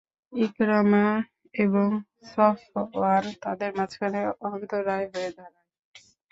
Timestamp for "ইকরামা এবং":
0.33-1.87